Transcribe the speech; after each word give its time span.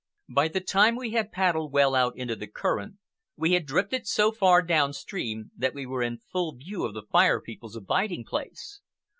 By 0.33 0.47
the 0.47 0.61
time 0.61 0.95
we 0.95 1.11
had 1.11 1.31
paddled 1.31 1.71
well 1.73 1.93
out 1.93 2.17
into 2.17 2.35
the 2.35 2.47
current, 2.47 2.95
we 3.37 3.51
had 3.53 3.67
drifted 3.67 4.07
so 4.07 4.31
far 4.31 4.63
downstream 4.63 5.51
that 5.55 5.75
we 5.75 5.85
were 5.85 6.01
in 6.01 6.17
full 6.17 6.55
view 6.55 6.85
of 6.85 6.95
the 6.95 7.05
Fire 7.11 7.39
People's 7.39 7.75
abiding 7.75 8.25
place. 8.25 8.81